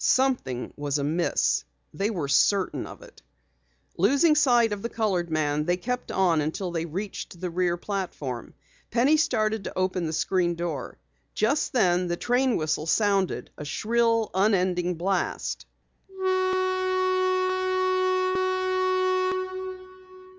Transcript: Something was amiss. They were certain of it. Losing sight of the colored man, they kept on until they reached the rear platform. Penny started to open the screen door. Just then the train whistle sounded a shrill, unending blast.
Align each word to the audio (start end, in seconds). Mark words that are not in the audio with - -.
Something 0.03 0.73
was 0.75 0.97
amiss. 0.97 1.63
They 1.93 2.09
were 2.09 2.27
certain 2.27 2.87
of 2.87 3.03
it. 3.03 3.21
Losing 3.97 4.33
sight 4.33 4.71
of 4.71 4.81
the 4.81 4.89
colored 4.89 5.29
man, 5.29 5.65
they 5.65 5.77
kept 5.77 6.11
on 6.11 6.41
until 6.41 6.71
they 6.71 6.85
reached 6.87 7.39
the 7.39 7.51
rear 7.51 7.77
platform. 7.77 8.55
Penny 8.89 9.15
started 9.15 9.63
to 9.65 9.77
open 9.77 10.07
the 10.07 10.11
screen 10.13 10.55
door. 10.55 10.97
Just 11.35 11.71
then 11.73 12.07
the 12.07 12.17
train 12.17 12.55
whistle 12.57 12.87
sounded 12.87 13.51
a 13.59 13.63
shrill, 13.63 14.31
unending 14.33 14.95
blast. 14.95 15.67